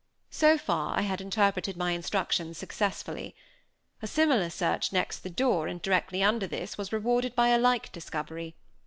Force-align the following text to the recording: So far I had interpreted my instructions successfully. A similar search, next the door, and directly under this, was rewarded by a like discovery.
So 0.31 0.57
far 0.57 0.97
I 0.97 1.01
had 1.03 1.21
interpreted 1.21 1.77
my 1.77 1.91
instructions 1.91 2.57
successfully. 2.57 3.35
A 4.01 4.07
similar 4.07 4.49
search, 4.49 4.91
next 4.91 5.19
the 5.19 5.29
door, 5.29 5.67
and 5.67 5.79
directly 5.79 6.23
under 6.23 6.47
this, 6.47 6.75
was 6.75 6.91
rewarded 6.91 7.35
by 7.35 7.49
a 7.49 7.59
like 7.59 7.91
discovery. 7.91 8.55